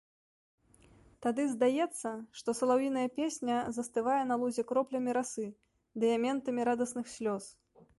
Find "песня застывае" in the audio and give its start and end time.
3.19-4.19